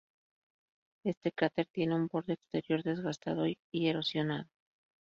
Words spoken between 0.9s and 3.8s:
Este cráter tiene un borde exterior desgastado y